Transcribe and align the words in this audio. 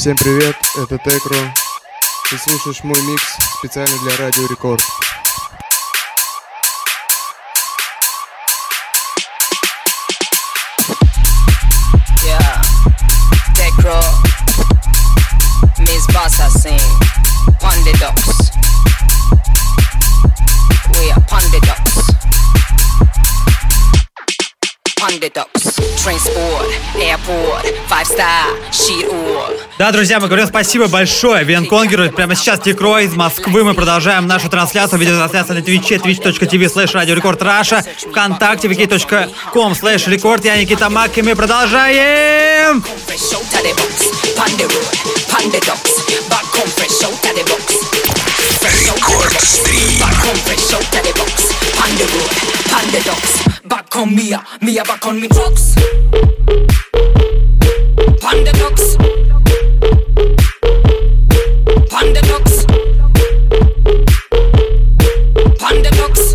Всем 0.00 0.16
привет, 0.16 0.56
это 0.78 0.96
Текро. 0.96 1.36
Ты 2.30 2.38
слушаешь 2.38 2.82
мой 2.84 2.98
микс 3.02 3.36
специально 3.58 3.98
для 3.98 4.16
Радио 4.16 4.46
Рекорд. 4.46 4.80
Yeah, 12.24 12.62
Tecro, 13.54 14.00
Miss 15.80 16.06
Bossa 16.14 16.48
sing, 16.48 16.80
Pondy 17.60 17.92
Ducks. 18.00 18.52
We 20.94 21.10
are 21.10 21.20
Pondy 21.28 21.60
Ducks. 21.60 22.08
Pondy 24.96 25.28
Ducks. 25.28 25.59
Transport, 26.10 26.66
airport, 26.96 27.64
five 27.86 28.04
star, 28.04 28.48
sheet 28.72 29.06
all. 29.12 29.56
Да, 29.78 29.92
друзья, 29.92 30.18
мы 30.18 30.26
говорим 30.26 30.44
спасибо 30.48 30.88
большое 30.88 31.44
Венконгеру. 31.44 32.10
Прямо 32.10 32.34
сейчас 32.34 32.58
Тикро 32.58 32.98
из 32.98 33.14
Москвы. 33.14 33.62
Мы 33.62 33.74
продолжаем 33.74 34.26
нашу 34.26 34.48
трансляцию. 34.48 34.98
Видеотрансляция 34.98 35.54
на 35.54 35.62
Твиче, 35.62 35.98
twitch.tv 35.98 36.64
slash 36.64 36.94
Record 36.94 37.38
Russia, 37.38 37.86
ВКонтакте, 38.10 38.66
wiki.com 38.66 39.72
slash 39.74 40.08
record. 40.08 40.40
Я 40.42 40.56
Никита 40.56 40.90
Мак, 40.90 41.16
и 41.16 41.22
мы 41.22 41.36
продолжаем! 41.36 42.82
Fresh 43.06 43.32
out 43.34 43.42
of 43.42 43.62
the 43.62 43.72
box, 47.46 48.29
Back 50.00 50.24
of 50.24 50.40
the 51.98 52.06
Road. 52.14 53.68
Back 53.68 53.96
on 53.96 54.14
Mia, 54.14 54.44
Mia 54.62 54.82
back 54.84 55.06
on 55.06 55.20
me 55.20 55.28
trucks. 55.28 55.74
Ducks. 58.52 58.96
Pondy 65.58 65.90
Ducks. 65.90 66.34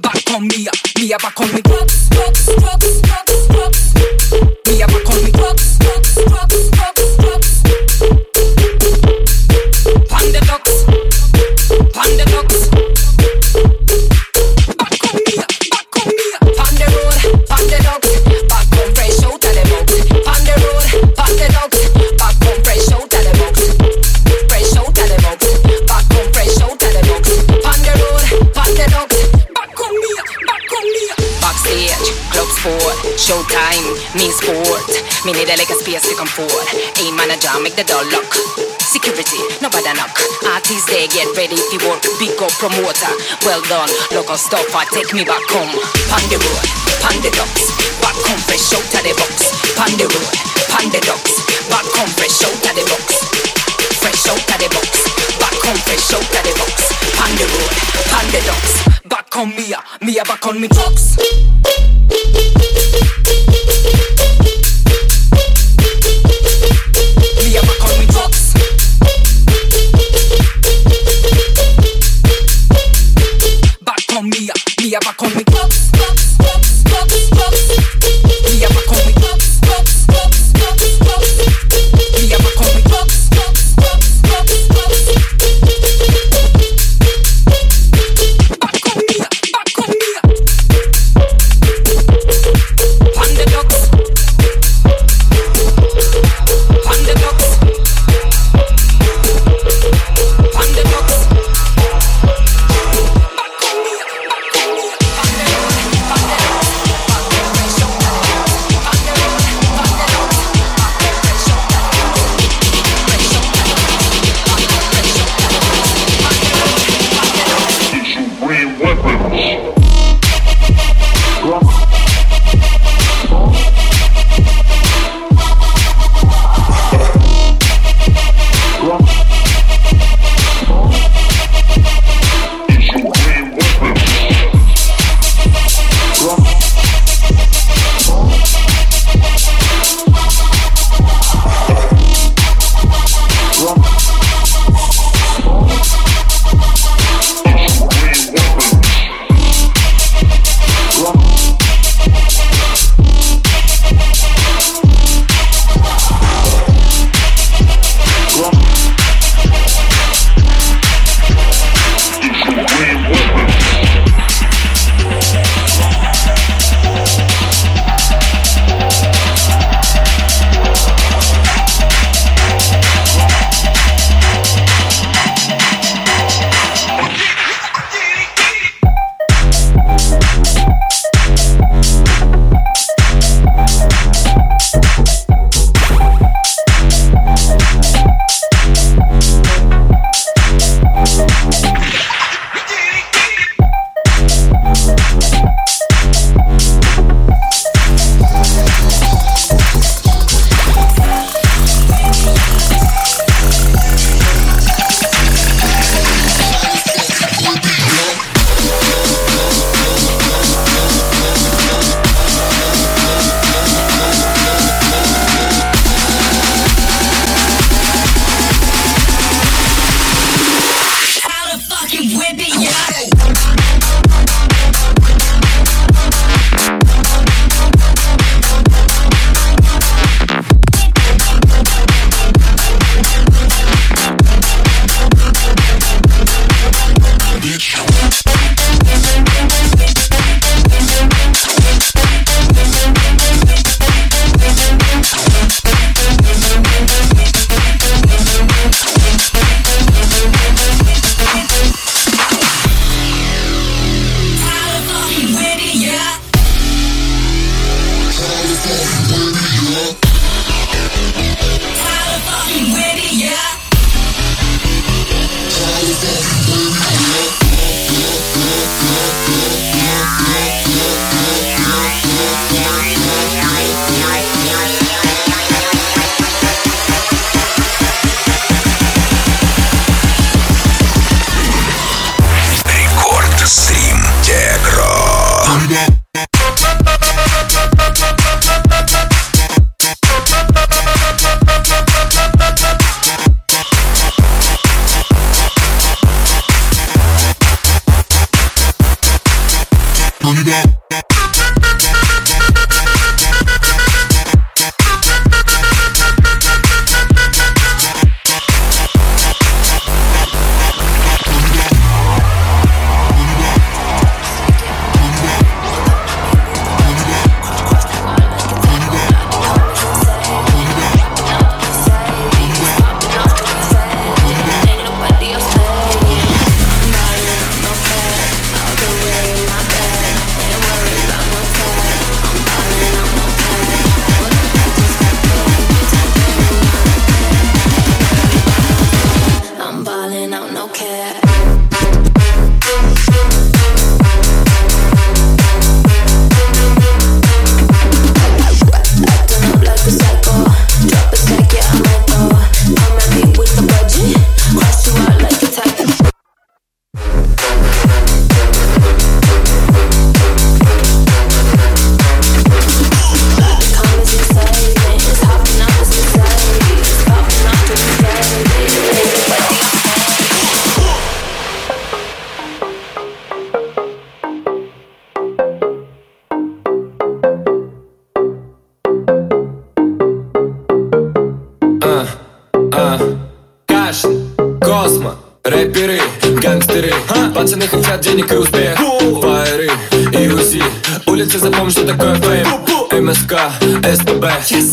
Back 0.00 0.30
on 0.34 0.46
Mia, 0.48 0.70
Mia 0.98 1.18
back 1.18 1.40
on. 1.40 1.48
Showtime, 33.28 33.84
me 34.16 34.32
sport. 34.32 34.88
Me 35.28 35.36
need 35.36 35.52
a 35.52 35.54
like 35.60 35.68
a 35.68 35.76
space 35.76 36.00
to 36.08 36.16
come 36.16 36.30
forward. 36.32 36.68
A 36.96 37.04
manager, 37.12 37.52
make 37.60 37.76
the 37.76 37.84
door 37.84 38.00
lock. 38.08 38.32
Security, 38.80 39.36
nobody 39.60 39.92
knock. 39.92 40.16
Artists 40.48 40.88
they 40.88 41.04
get 41.12 41.28
ready 41.36 41.60
if 41.60 41.68
you 41.68 41.80
work. 41.84 42.00
Big 42.16 42.32
up 42.40 42.48
promoter, 42.56 43.12
well 43.44 43.60
done. 43.68 43.92
Local 44.16 44.40
stopper, 44.40 44.80
take 44.96 45.12
me 45.12 45.28
back 45.28 45.44
home. 45.52 45.68
Panda 46.08 46.40
road, 46.40 46.64
panda 47.04 47.28
ducks. 47.36 47.68
Back 48.00 48.16
home, 48.24 48.40
fresh 48.48 48.72
out 48.72 48.96
of 48.96 49.02
the 49.04 49.12
box. 49.12 49.52
Panda 49.76 50.08
road, 50.08 50.32
panda 50.72 51.00
ducks. 51.04 51.34
Back 51.68 51.84
home, 52.00 52.12
fresh 52.16 52.40
out 52.48 52.64
of 52.64 52.72
the 52.80 52.84
box. 52.88 53.28
Fresh 54.00 54.24
out 54.32 54.40
of 54.40 54.56
the 54.56 54.68
box. 54.72 54.88
Back 55.36 55.56
home, 55.68 55.80
fresh 55.84 56.16
out 56.16 56.24
of 56.24 56.42
the 56.48 56.52
box. 56.56 56.76
Panda 57.12 57.44
road, 57.44 57.72
panda 58.08 58.40
ducks. 58.48 58.72
Back 59.04 59.17
on 59.38 59.54
Mia, 59.54 59.80
Mia 60.00 60.24
back 60.24 60.44
on 60.46 60.60
me 60.60 60.66
trucks. 60.66 61.16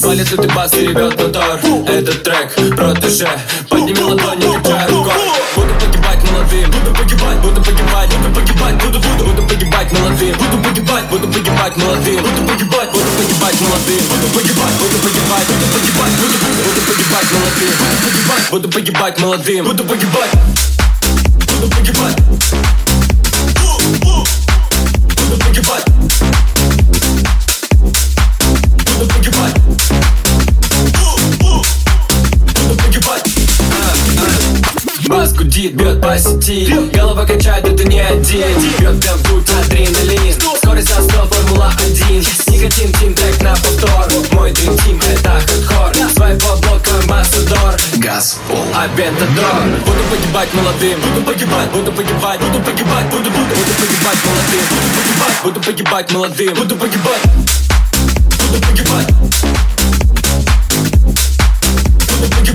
Валит 0.06 0.32
лютый 0.32 0.54
бас 0.54 0.74
и 0.74 0.82
ревет 0.88 1.20
мотор 1.20 1.60
Этот 1.88 2.24
трек 2.24 2.54
протеже 2.76 3.28
Подними 3.70 4.02
ладони, 4.02 4.58
качай 4.58 4.88
рукой. 4.90 5.14
Буду 5.56 5.74
погибать 5.80 6.32
молодым 6.32 6.72
Буду 6.72 6.94
погибать, 6.96 7.38
буду 7.40 7.62
погибать 7.62 8.10
Буду 8.16 8.34
погибать, 8.34 8.76
буду, 8.84 9.00
буду 9.00 9.26
Буду 9.26 9.48
погибать 9.48 9.92
молодым 9.92 10.38
Буду 10.38 10.64
погибать, 10.64 11.06
буду 11.06 11.28
погибать 11.28 11.78
молодым 11.78 12.24
Буду 12.24 12.48
погибать, 12.48 12.92
буду 12.94 13.08
погибать 13.18 13.62
молодым 13.62 14.06
Буду 14.06 14.28
погибать, 14.34 14.74
буду 14.80 14.98
погибать 15.04 15.48
Буду 15.48 15.68
погибать, 15.74 16.16
буду, 16.20 16.38
буду 16.38 16.66
Буду 16.66 16.82
погибать 16.86 17.32
молодым 17.32 17.74
Буду 17.80 18.00
погибать, 18.06 18.52
буду 18.52 18.70
погибать 18.70 19.20
молодым 19.20 19.66
Буду 19.66 19.84
погибать 19.84 20.85
to 21.56 21.62
the 21.62 21.68
boogie 21.68 21.94
butt. 21.94 22.85
Гудит, 35.66 35.76
бьет 35.76 36.02
по 36.02 36.18
сети 36.18 36.90
Голова 36.94 37.26
качает, 37.26 37.66
это 37.66 37.84
не 37.88 38.00
один. 38.00 38.60
Бьет 38.80 39.24
тут 39.24 39.50
адреналин. 39.50 40.40
Скорость 40.58 40.94
за 40.94 41.02
100, 41.02 41.26
формула 41.26 41.72
1 41.80 42.24
Никотин, 42.48 42.94
тим, 42.94 43.14
трек 43.14 43.42
на 43.42 43.56
повтор. 43.56 44.06
Мой 44.32 44.52
дрим 44.52 44.78
тим, 44.80 45.00
это 45.00 45.42
хардкор. 45.68 46.10
Свайп 46.16 46.44
по 46.44 46.56
блокам, 46.58 47.00
амбассадор. 47.02 47.76
Газ, 47.98 48.40
пол, 48.48 48.64
авентадор 48.76 49.64
Буду 49.86 50.04
погибать 50.12 50.54
молодым. 50.54 51.00
Буду 51.02 51.26
погибать, 51.26 51.72
буду 51.72 51.92
погибать 51.92 52.40
Буду 52.40 52.60
погибать, 52.60 53.06
буду, 53.06 53.32
буду. 53.32 53.56
Буду 53.56 53.74
погибать 53.80 54.20
молодым. 54.26 54.66
Буду 54.70 54.90
погибать, 54.96 55.44
буду 55.44 55.60
погибать 55.62 56.12
молодым. 56.12 56.54
Буду 56.56 56.76
погибать. 56.76 57.22
Буду 58.52 58.62
погибать. 58.62 59.08
Буду 62.20 62.36
погибать 62.36 62.55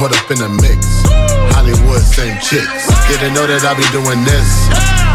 caught 0.00 0.16
up 0.16 0.30
in 0.32 0.38
the 0.40 0.48
mix. 0.64 0.80
Hollywood, 1.52 2.00
same 2.00 2.32
chicks. 2.40 2.88
Didn't 3.04 3.36
know 3.36 3.44
that 3.44 3.60
I 3.68 3.76
be 3.76 3.84
doing 3.92 4.24
this. 4.24 4.48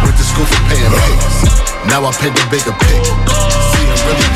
Went 0.06 0.13
to 0.13 0.21
school 0.21 0.45
for 0.45 0.62
paying 0.69 0.93
pics. 0.93 1.58
Now 1.89 2.06
I 2.06 2.13
paint 2.13 2.38
the 2.38 2.45
bigger 2.54 2.69
pic. 2.69 3.02
See, 3.02 3.89
I'm 3.89 4.13
really 4.13 4.35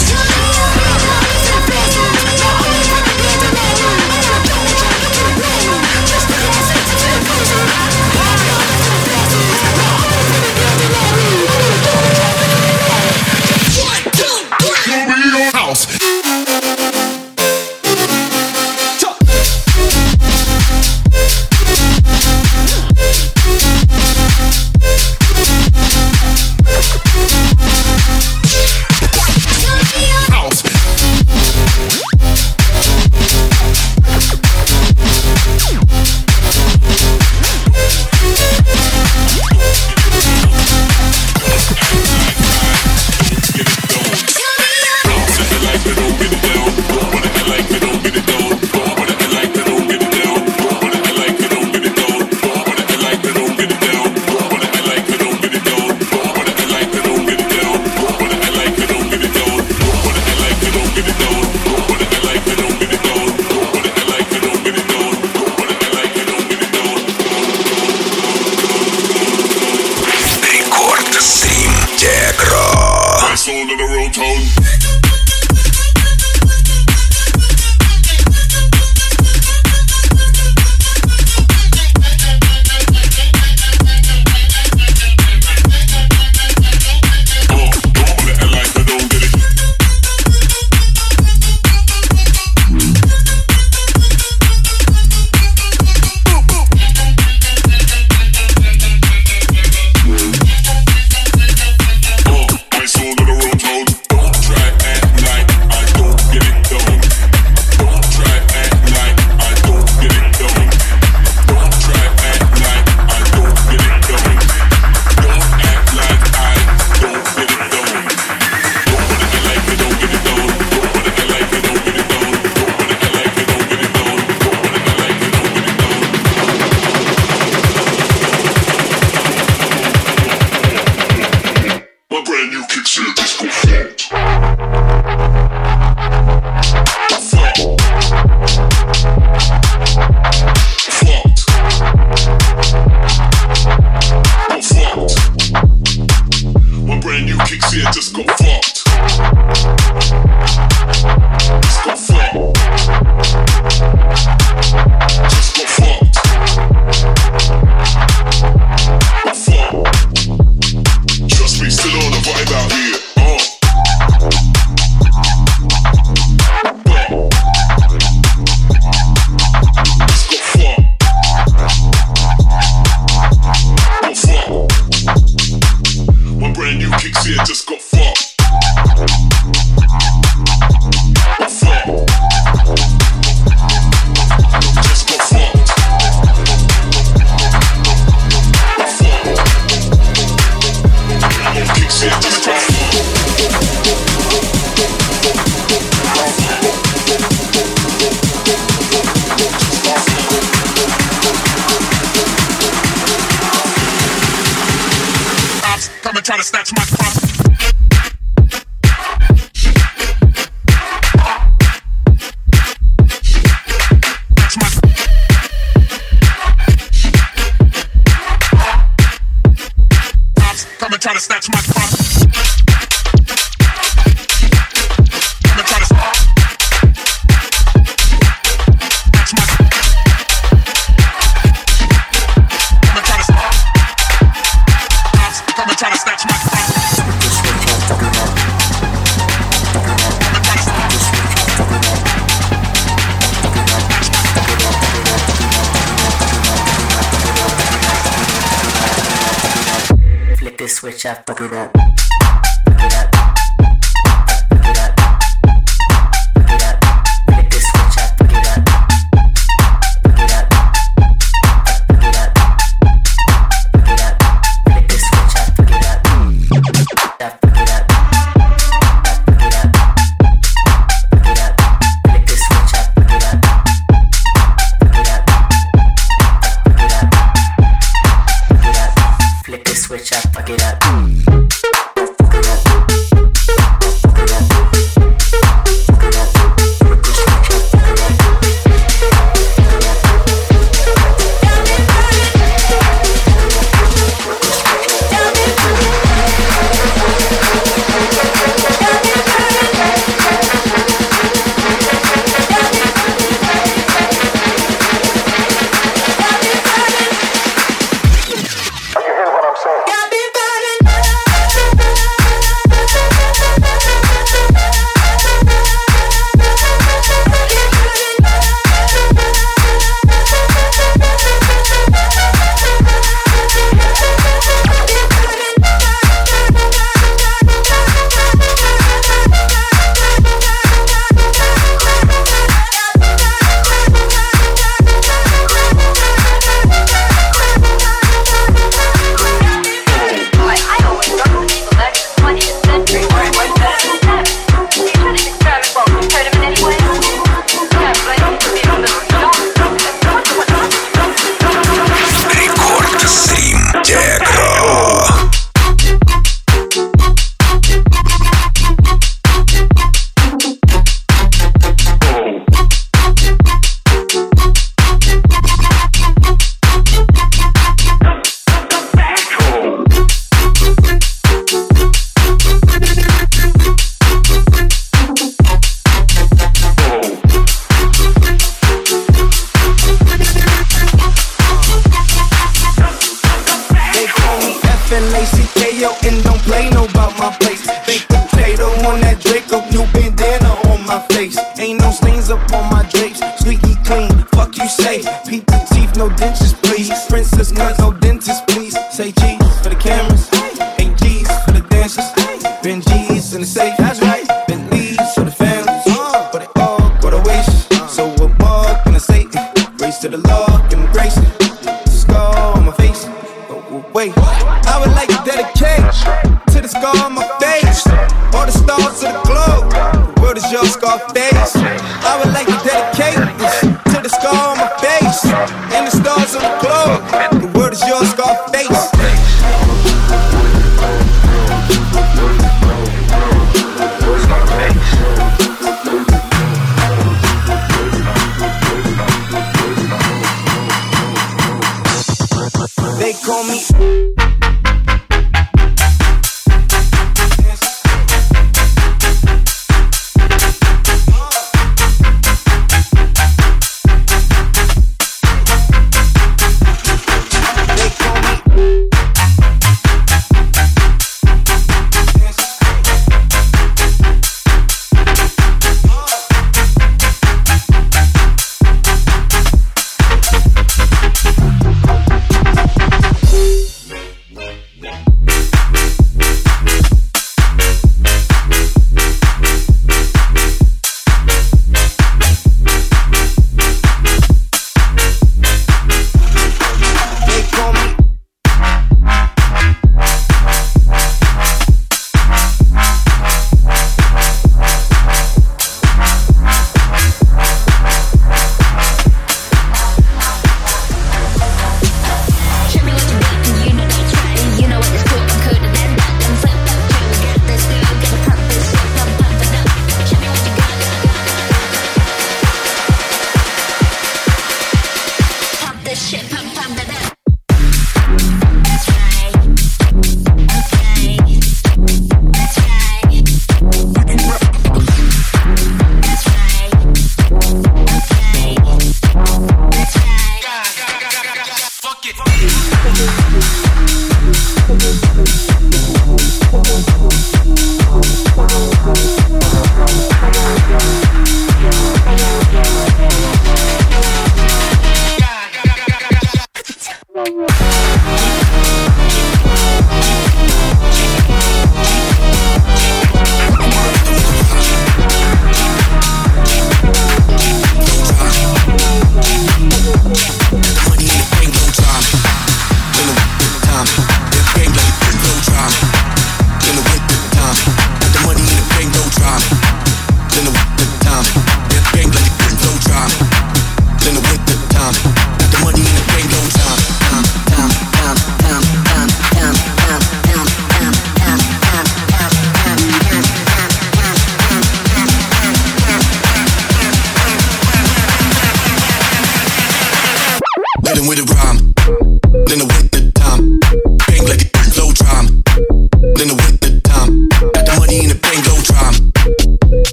switch 250.69 251.05
up, 251.05 251.25
fuck 251.25 251.41
it 251.41 251.53
up. 251.53 252.08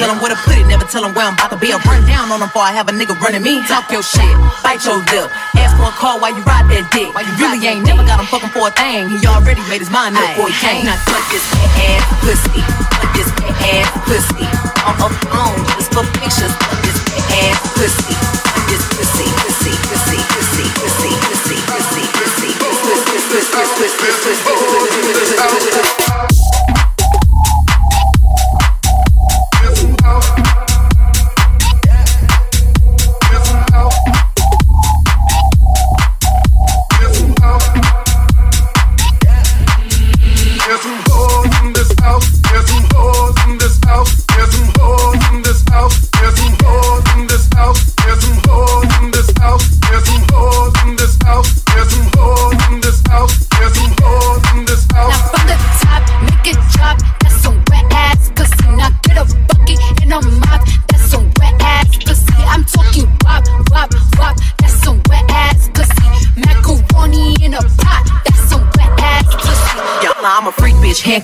Tell 0.00 0.08
them 0.08 0.16
where 0.24 0.32
to 0.32 0.40
put 0.48 0.56
it, 0.56 0.64
never 0.64 0.88
tell 0.88 1.04
them 1.04 1.12
where 1.12 1.28
I'm 1.28 1.36
about 1.36 1.52
to 1.52 1.60
be. 1.60 1.68
I 1.68 1.76
run 1.84 2.00
down 2.08 2.32
on 2.32 2.40
them 2.40 2.48
before 2.48 2.64
I 2.64 2.72
have 2.72 2.88
a 2.88 2.94
nigga 2.96 3.12
running 3.20 3.44
me. 3.44 3.60
Talk 3.68 3.92
your 3.92 4.00
shit, 4.00 4.32
bite 4.64 4.80
your 4.88 4.96
lip. 5.12 5.28
Ask 5.60 5.76
for 5.76 5.92
a 5.92 5.94
call 6.00 6.16
while 6.16 6.32
you 6.32 6.40
ride 6.48 6.64
that 6.72 6.88
dick. 6.88 7.12
Why 7.12 7.28
you 7.28 7.34
really 7.36 7.60
ain't 7.68 7.84
never 7.84 8.00
got 8.08 8.16
him 8.16 8.24
fucking 8.32 8.48
for 8.56 8.68
a 8.68 8.72
thing. 8.72 9.12
He 9.12 9.20
already 9.28 9.60
made 9.68 9.84
his 9.84 9.92
mind 9.92 10.16
up 10.16 10.24
before 10.32 10.48
he 10.48 10.56
came. 10.56 10.88
Now 10.88 10.96
fuck 11.04 11.20
this 11.28 11.44
ass 11.84 12.00
pussy, 12.24 12.64
fuck 12.96 13.12
this 13.12 13.28
ass 13.76 13.92
pussy. 14.08 14.48
On 14.88 14.96
a 14.96 15.08
phone, 15.28 15.60
just 15.76 15.92
for 15.92 16.04
pictures. 16.16 16.54
Fuck 16.64 16.80
this 16.80 16.96
ass 17.44 17.60
pussy, 17.76 18.16
fuck 18.16 18.64
this 18.72 18.80
pussy, 18.96 19.28
pussy, 19.44 19.72
pussy, 19.84 20.16
pussy, 20.24 20.64
pussy, 20.80 21.12
pussy, 21.28 21.60
pussy, 21.68 22.04
pussy, 22.16 22.48
pussy, 22.48 22.56
pussy, 22.56 22.88
pussy, 23.04 23.52
pussy, 23.76 24.32
pussy, 24.32 25.04
pussy, 25.12 25.68
pussy. 25.76 26.29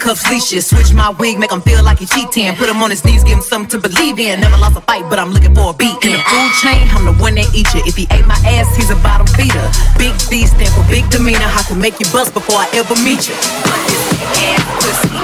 Handcuffs, 0.07 0.31
leashes. 0.31 0.66
Switch 0.66 0.92
my 0.92 1.11
wig, 1.19 1.38
make 1.38 1.51
him 1.51 1.61
feel 1.61 1.83
like 1.83 1.99
he 1.99 2.07
cheating. 2.07 2.55
Put 2.57 2.69
him 2.69 2.83
on 2.83 2.90
his 2.90 3.05
knees, 3.05 3.25
give 3.25 3.35
him 3.38 3.42
something 3.42 3.81
to 3.81 3.88
believe 3.88 4.19
in. 4.19 4.40
Never 4.40 4.57
lost 4.57 4.77
a 4.77 4.81
fight, 4.81 5.05
but 5.09 5.19
I'm 5.19 5.33
looking 5.33 5.55
for 5.55 5.71
a 5.71 5.75
beat. 5.75 5.97
In 6.05 6.12
the 6.12 6.19
food 6.19 6.53
chain, 6.62 6.88
I'm 6.90 7.05
the 7.05 7.12
one 7.23 7.35
that 7.35 7.53
eat 7.55 7.66
you. 7.75 7.83
If 7.87 7.97
he 7.97 8.07
ate 8.11 8.27
my 8.27 8.38
ass, 8.47 8.75
he's 8.77 8.90
a 8.90 8.97
bottom 8.97 9.27
feeder. 9.27 9.66
Big 9.99 10.14
D 10.31 10.47
stand 10.47 10.73
for 10.75 10.87
big 10.88 11.09
demeanor. 11.11 11.40
I 11.42 11.62
can 11.66 11.81
make 11.81 11.99
you 11.99 12.07
bust 12.12 12.35
before 12.35 12.57
I 12.57 12.69
ever 12.75 12.95
meet 13.03 13.29
you. 13.29 13.35
Ass 13.35 14.62
pussy. 14.81 15.16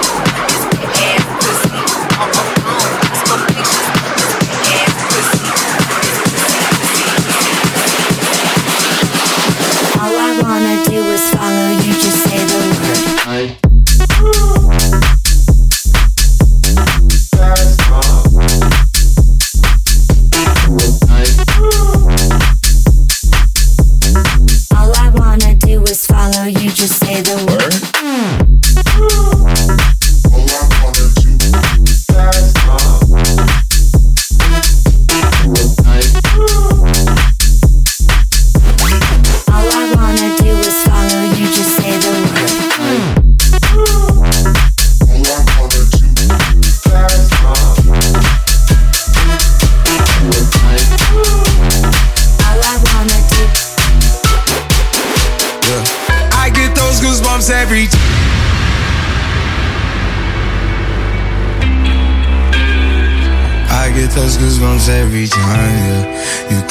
Ass 1.03 1.25
pussy. 2.47 2.52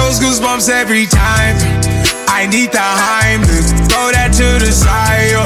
Those 0.00 0.18
goosebumps 0.18 0.68
every 0.70 1.06
time. 1.06 1.56
I 2.26 2.48
need 2.50 2.72
the 2.72 2.80
Heimlich, 2.80 3.68
throw 3.90 4.08
that 4.16 4.32
to 4.40 4.48
the 4.64 4.72
side. 4.72 5.36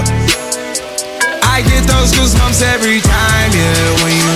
I 1.42 1.58
get 1.66 1.82
those 1.90 2.14
goosebumps 2.14 2.62
every 2.62 3.00
time, 3.02 3.50
yeah. 3.50 4.02
When 4.02 4.14
you're 4.14 4.33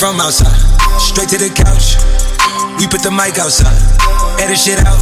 from 0.00 0.16
outside, 0.16 0.56
straight 0.96 1.28
to 1.28 1.36
the 1.36 1.52
couch. 1.52 2.00
We 2.80 2.88
put 2.88 3.04
the 3.04 3.12
mic 3.12 3.36
outside, 3.36 3.76
edit 4.40 4.56
shit 4.56 4.80
out. 4.80 4.96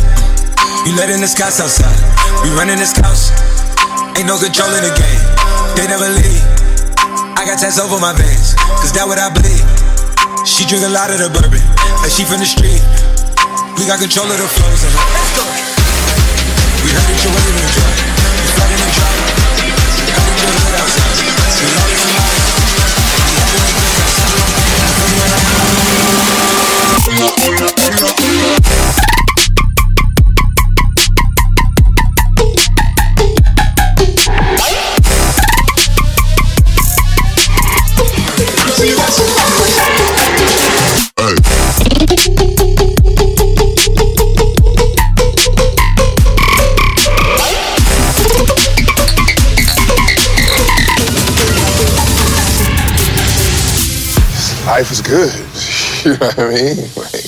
You 0.83 0.99
letting 0.99 1.23
the 1.23 1.31
scouts 1.31 1.63
outside. 1.63 1.95
We 2.43 2.51
running 2.59 2.83
this 2.83 2.99
house. 2.99 3.31
Ain't 4.19 4.27
no 4.27 4.35
control 4.43 4.67
in 4.75 4.83
the 4.83 4.91
game. 4.91 5.23
They 5.79 5.87
never 5.87 6.11
leave. 6.11 6.43
I 7.39 7.47
got 7.47 7.63
tats 7.63 7.79
over 7.79 8.03
my 8.03 8.11
veins, 8.11 8.59
cause 8.83 8.91
that 8.99 9.07
what 9.07 9.23
I 9.23 9.31
bleed. 9.31 9.63
She 10.43 10.67
drink 10.67 10.83
a 10.83 10.91
lot 10.91 11.15
of 11.15 11.23
the 11.23 11.31
bourbon, 11.31 11.63
like 12.03 12.11
she 12.11 12.27
from 12.27 12.43
the 12.43 12.51
street. 12.51 12.83
We 13.79 13.87
got 13.87 14.03
control 14.03 14.27
of 14.27 14.35
the 14.35 14.51
flows 14.51 14.83
her. 14.83 14.91
Let's 15.15 15.31
go. 15.39 15.47
We 16.83 16.91
heard 16.91 17.07
that 17.07 17.19
you're 17.23 17.35
waving 17.39 17.55
the. 17.55 17.71
You 17.71 18.51
flooding 18.51 18.83
the. 18.83 18.91
Heard 20.11 20.27
that 20.27 20.37
you're 20.43 20.55
hood 20.59 20.75
outside. 20.83 21.98
Life 54.79 54.93
is 54.93 55.01
good. 55.01 55.68
You 56.05 56.13
know 56.13 56.27
what 56.27 56.39
I 56.39 56.49
mean? 56.49 56.77
Like, 56.95 57.27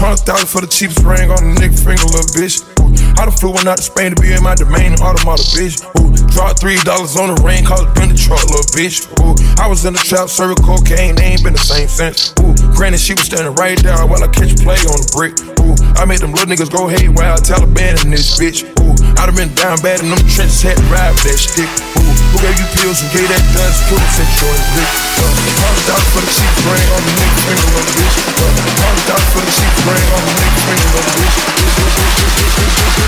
Hundred 0.00 0.26
thousand 0.26 0.48
for 0.48 0.60
the 0.60 0.66
cheapest 0.66 1.04
ring 1.04 1.30
on 1.30 1.54
the 1.54 1.60
nigga 1.60 1.78
finger, 1.78 2.02
little 2.02 2.26
bitch. 2.34 2.77
I 3.18 3.26
done 3.26 3.34
flew 3.34 3.50
one 3.50 3.66
out 3.66 3.82
to 3.82 3.82
Spain 3.82 4.14
to 4.14 4.18
be 4.22 4.30
in 4.30 4.46
my 4.46 4.54
domain, 4.54 4.94
automata, 5.02 5.42
bitch. 5.50 5.82
Ooh, 5.98 6.14
dropped 6.30 6.62
three 6.62 6.78
dollars 6.86 7.18
on 7.18 7.34
the 7.34 7.38
ring, 7.42 7.66
call 7.66 7.82
it 7.82 7.90
been 7.98 8.14
the 8.14 8.14
truck, 8.14 8.38
little 8.46 8.62
bitch. 8.70 9.10
Ooh, 9.18 9.34
I 9.58 9.66
was 9.66 9.82
in 9.82 9.90
the 9.90 9.98
trap, 9.98 10.30
serving 10.30 10.62
cocaine, 10.62 11.18
they 11.18 11.34
ain't 11.34 11.42
been 11.42 11.58
the 11.58 11.58
same 11.58 11.90
since. 11.90 12.30
Ooh, 12.38 12.54
granted, 12.78 13.02
she 13.02 13.18
was 13.18 13.26
standing 13.26 13.58
right 13.58 13.74
there 13.82 13.98
while 14.06 14.22
I 14.22 14.30
catch 14.30 14.54
play 14.62 14.78
on 14.86 15.02
the 15.02 15.10
brick. 15.10 15.34
Ooh, 15.58 15.74
I 15.98 16.06
made 16.06 16.22
them 16.22 16.30
little 16.30 16.46
niggas 16.46 16.70
go 16.70 16.86
haywire, 16.86 17.34
Taliban 17.42 17.98
in 18.06 18.14
this 18.14 18.38
bitch. 18.38 18.62
Ooh, 18.78 18.94
I 19.18 19.26
done 19.26 19.34
been 19.34 19.50
down 19.58 19.82
bad 19.82 19.98
in 19.98 20.14
them 20.14 20.22
trenches, 20.30 20.62
had 20.62 20.78
to 20.78 20.86
ride 20.86 21.18
that 21.18 21.38
stick. 21.42 21.66
Ooh, 21.98 22.14
who 22.30 22.38
gave 22.38 22.54
you 22.54 22.70
pills 22.78 23.02
and 23.02 23.10
gave 23.10 23.26
that 23.34 23.42
guns 23.50 23.82
to 23.90 23.98
the 23.98 24.08
central 24.14 24.54
and 24.54 24.66
blick? 24.78 24.90
Hundred 25.58 25.86
dollars 25.90 26.06
for 26.14 26.22
the 26.22 26.30
cheapest 26.30 26.70
ring 26.70 26.86
on 26.94 27.02
the 27.02 27.12
nigga 27.18 27.38
finger, 27.50 27.66
little 27.66 27.94
bitch. 27.98 28.14
Hundred 28.78 29.06
dollars 29.10 29.26
for 29.34 29.42
the 29.42 29.50
cheapest 29.50 29.82
ring 29.90 30.06
on 30.06 30.22
the 30.22 30.32
nigga 30.38 30.60
finger, 30.70 30.86
little 30.94 31.14
bitch. 31.18 33.07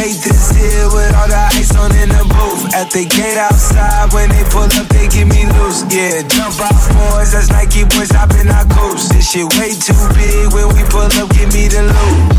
Hate 0.00 0.16
this 0.24 0.48
here 0.56 0.88
with 0.96 1.12
all 1.12 1.28
the 1.28 1.36
ice 1.60 1.76
on 1.76 1.92
in 1.92 2.08
the 2.08 2.24
booth. 2.24 2.72
At 2.72 2.88
the 2.88 3.04
gate 3.04 3.36
outside, 3.36 4.08
when 4.16 4.32
they 4.32 4.40
pull 4.48 4.64
up, 4.64 4.88
they 4.88 5.04
give 5.12 5.28
me 5.28 5.44
loose. 5.60 5.84
Yeah, 5.92 6.24
jump 6.24 6.56
out 6.56 6.72
boys, 6.96 7.36
that's 7.36 7.52
Nike 7.52 7.84
boys 7.84 8.08
hopping 8.08 8.48
our 8.48 8.64
coast. 8.64 9.12
This 9.12 9.28
shit 9.28 9.44
way 9.60 9.76
too 9.76 9.92
big. 10.16 10.56
When 10.56 10.72
we 10.72 10.88
pull 10.88 11.04
up, 11.04 11.28
give 11.36 11.52
me 11.52 11.68
the 11.68 11.84
loot. 11.84 12.32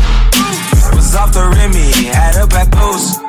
Was 0.90 1.14
off 1.14 1.30
the 1.38 1.54
Remy, 1.54 2.10
had 2.10 2.34
up 2.42 2.50
at 2.50 2.66
post. 2.74 3.22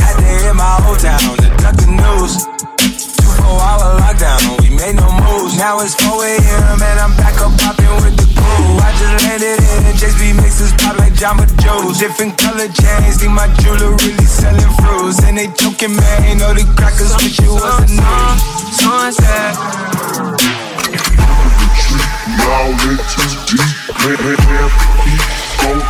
Had 0.00 0.16
to 0.16 0.24
hit 0.24 0.56
my 0.56 0.88
old 0.88 1.04
town 1.04 1.20
to 1.36 1.52
duck 1.60 1.76
the 1.76 1.92
news. 1.92 2.57
Two 3.48 3.54
four 3.56 3.64
hour 3.64 3.96
lockdown, 4.04 4.60
we 4.60 4.68
made 4.76 4.96
no 4.96 5.08
moves. 5.24 5.56
Now 5.56 5.80
it's 5.80 5.96
4 6.04 6.20
a.m. 6.20 6.82
and 6.84 6.98
I'm 7.00 7.16
back 7.16 7.40
up 7.40 7.56
popping 7.56 7.88
with 8.04 8.12
the 8.20 8.28
crew. 8.36 8.76
I 8.76 8.92
just 9.00 9.24
landed 9.24 9.56
in 9.88 9.96
JSB 9.96 10.36
mixes 10.36 10.72
pop 10.76 10.98
like 10.98 11.14
Jamba 11.14 11.48
Juice. 11.56 11.98
Different 11.98 12.36
color 12.36 12.68
chains, 12.68 13.16
think 13.16 13.32
my 13.32 13.48
jewelry 13.64 13.96
really 14.04 14.28
selling 14.28 14.68
fruits. 14.84 15.24
And 15.24 15.38
they 15.38 15.48
joking, 15.56 15.96
man, 15.96 16.28
you 16.28 16.36
know 16.36 16.52
the 16.52 16.68
crackers 16.76 17.16
wish 17.24 17.40
it 17.40 17.48
wasn't 17.48 17.96
news. 17.96 18.38
Sunset. 18.76 19.56
Y'all 22.36 22.68
in 22.68 23.00
too 23.00 23.32
deep, 23.48 23.72
man, 23.96 24.16
man, 24.28 24.36
man, 24.44 24.68
keep 25.08 25.24
gon' 25.64 25.80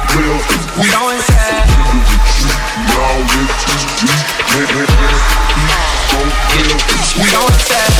We 0.79 0.87
going 0.95 1.23
sad. 1.27 1.67
Y'all 2.87 3.19
in 3.19 3.51
too 3.51 3.83
deep, 3.99 4.23
man, 4.47 4.67
man, 4.79 4.87
man. 4.95 5.18
We 6.59 7.31
going 7.31 7.53
sad. 7.61 7.95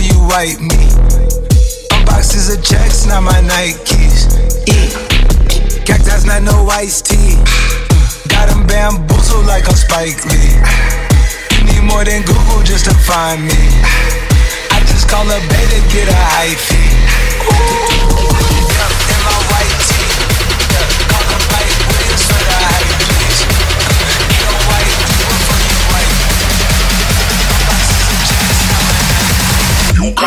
Before 0.00 0.16
you 0.16 0.28
wipe 0.28 0.60
me. 0.60 0.88
Unboxes 1.90 2.56
of 2.56 2.64
checks, 2.64 3.06
not 3.06 3.22
my 3.22 3.40
Nikes. 3.42 4.28
E. 4.68 5.84
Cactus, 5.84 6.24
not 6.24 6.42
no 6.42 6.66
iced 6.68 7.06
tea. 7.06 7.36
Got 8.28 8.48
them 8.48 8.66
bamboozled 8.66 9.46
like 9.46 9.68
I'm 9.68 9.74
Spike 9.74 10.24
Lee. 10.26 10.56
You 11.56 11.64
need 11.66 11.84
more 11.84 12.04
than 12.04 12.22
Google 12.22 12.62
just 12.62 12.84
to 12.86 12.94
find 12.94 13.42
me. 13.42 13.62
I 14.70 14.80
just 14.86 15.08
call 15.08 15.26
a 15.26 15.40
beta, 15.48 15.80
get 15.92 16.08
a 16.08 16.20
hyphy. 16.36 17.89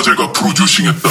요카제가 0.03 0.33
프로듀싱했다. 0.33 1.09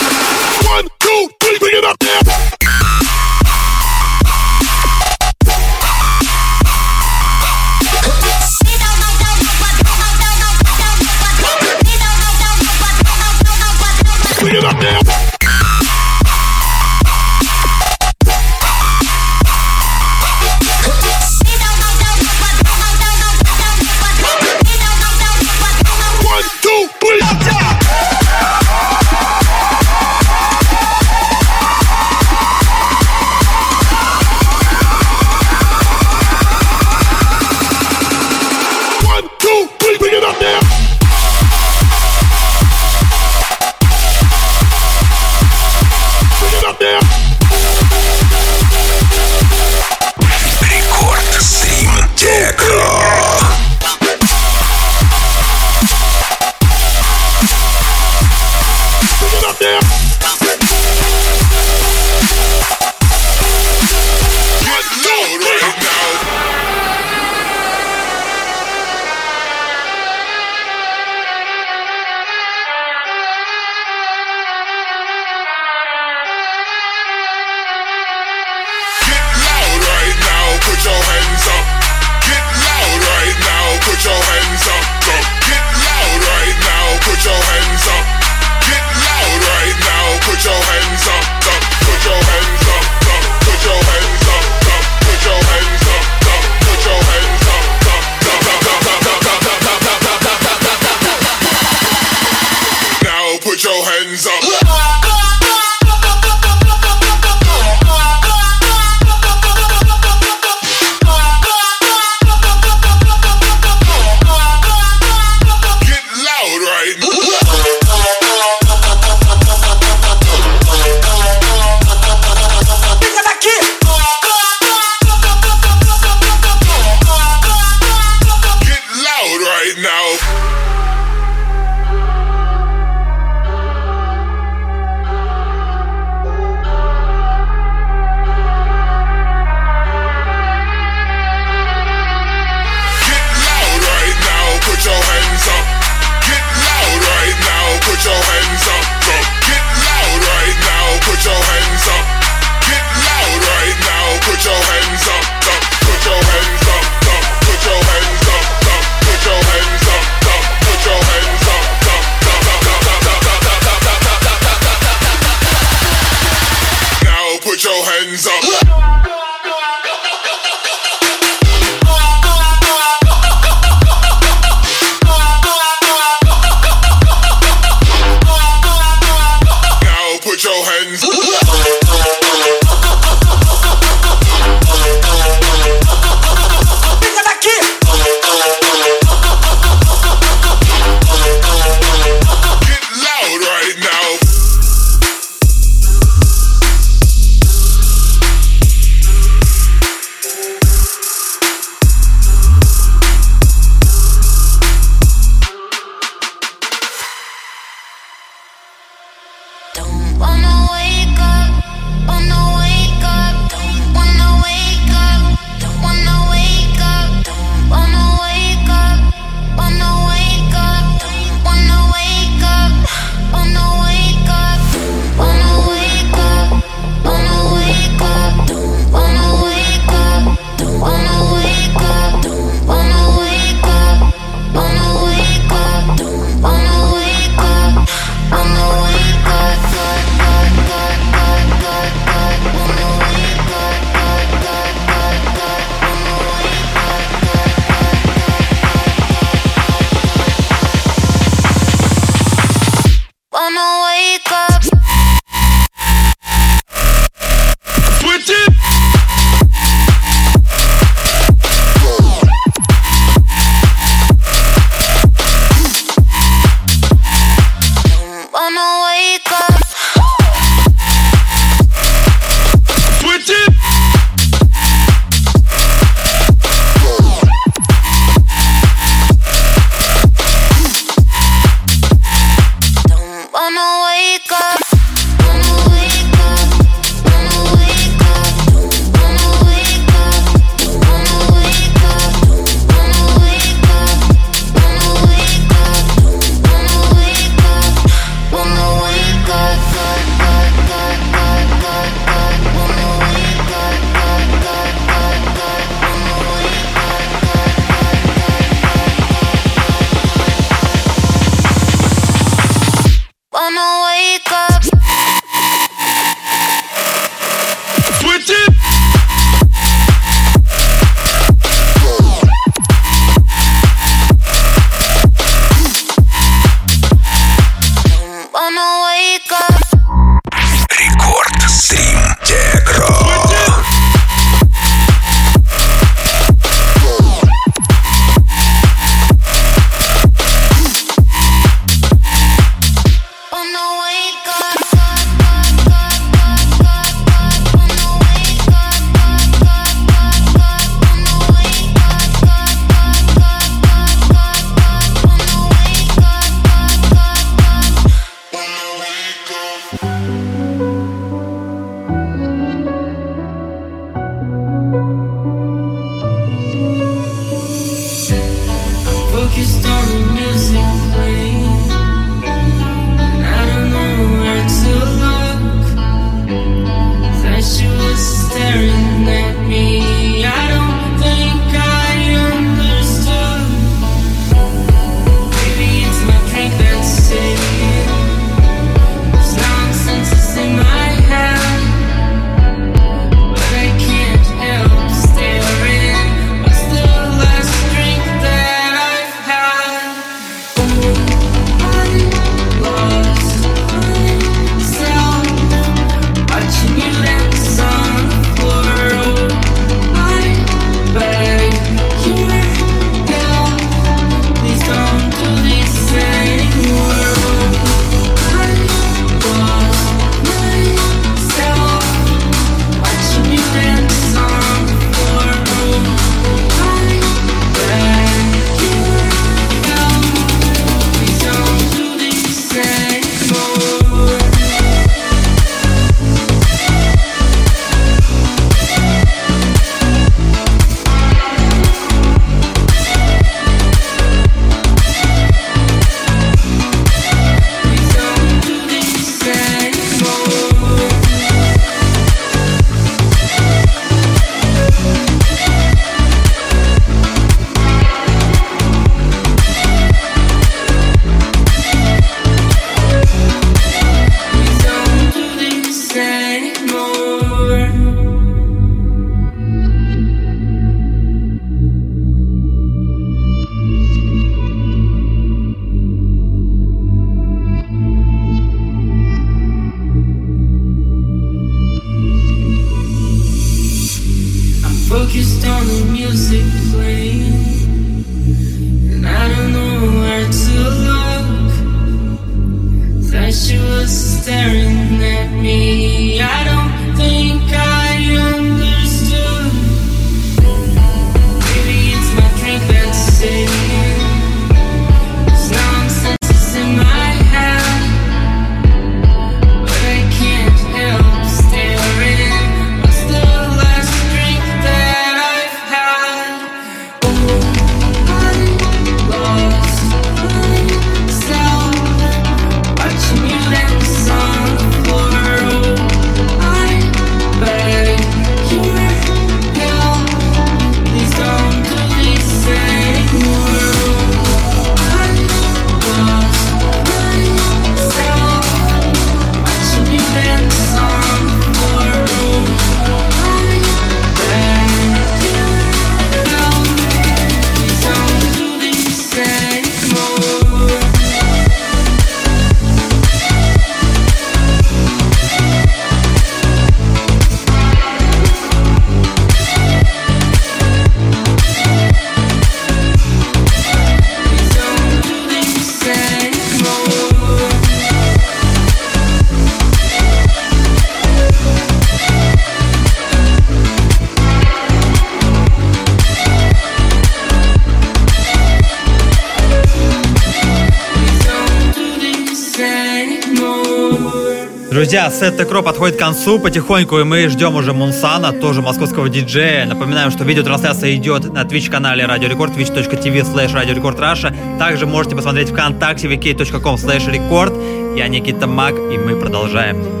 Друзья, 584.91 585.05
а 585.07 585.09
сет 585.09 585.37
Текро 585.37 585.61
подходит 585.61 585.95
к 585.95 585.99
концу 585.99 586.37
потихоньку, 586.37 586.99
и 586.99 587.05
мы 587.05 587.29
ждем 587.29 587.55
уже 587.55 587.71
Мунсана, 587.71 588.33
тоже 588.33 588.61
московского 588.61 589.07
диджея. 589.07 589.65
Напоминаем, 589.65 590.11
что 590.11 590.25
видеотрансляция 590.25 590.93
идет 590.95 591.31
на 591.31 591.43
Twitch-канале 591.43 592.05
Радио 592.05 592.27
Рекорд, 592.27 592.51
twitch.tv 592.57 593.21
slash 593.21 593.53
Радио 593.53 593.73
Рекорд 593.73 593.97
Раша. 594.01 594.35
Также 594.59 594.85
можете 594.85 595.15
посмотреть 595.15 595.51
ВКонтакте, 595.51 596.09
vk.com 596.09 596.75
slash 596.75 597.09
Рекорд. 597.09 597.53
Я 597.95 598.09
Никита 598.09 598.47
Мак, 598.47 598.73
и 598.73 598.97
мы 598.97 599.17
продолжаем. 599.17 600.00